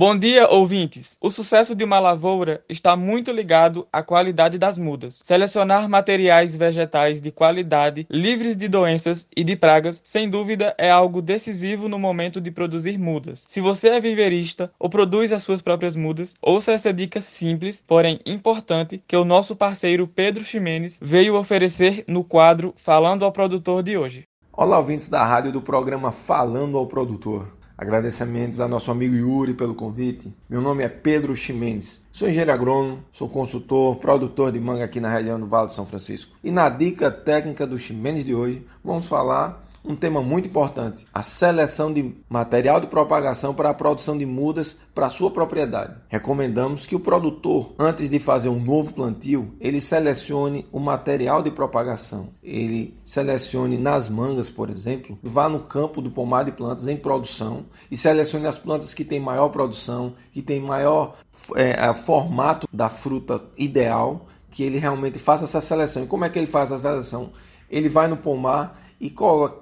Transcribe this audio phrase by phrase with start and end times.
[0.00, 1.14] Bom dia, ouvintes!
[1.20, 5.20] O sucesso de uma lavoura está muito ligado à qualidade das mudas.
[5.22, 11.20] Selecionar materiais vegetais de qualidade, livres de doenças e de pragas, sem dúvida é algo
[11.20, 13.44] decisivo no momento de produzir mudas.
[13.46, 18.20] Se você é viverista ou produz as suas próprias mudas, ouça essa dica simples, porém
[18.24, 23.98] importante, que o nosso parceiro Pedro Ximenes veio oferecer no quadro Falando ao Produtor de
[23.98, 24.24] hoje.
[24.50, 27.59] Olá, ouvintes da rádio do programa Falando ao Produtor.
[27.80, 30.30] Agradecimentos a nosso amigo Yuri pelo convite.
[30.50, 32.04] Meu nome é Pedro Ximenes.
[32.12, 35.86] Sou engenheiro agrônomo, sou consultor, produtor de manga aqui na região do Vale do São
[35.86, 36.36] Francisco.
[36.44, 41.22] E na dica técnica do Ximenes de hoje, vamos falar um tema muito importante: a
[41.22, 45.94] seleção de material de propagação para a produção de mudas para sua propriedade.
[46.08, 51.50] Recomendamos que o produtor, antes de fazer um novo plantio, ele selecione o material de
[51.50, 52.30] propagação.
[52.42, 57.66] Ele selecione nas mangas, por exemplo, vá no campo do pomar de plantas em produção
[57.90, 61.16] e selecione as plantas que têm maior produção, que têm maior
[61.56, 66.04] é, formato da fruta ideal, que ele realmente faça essa seleção.
[66.04, 67.32] E como é que ele faz essa seleção?
[67.70, 69.10] Ele vai no pomar e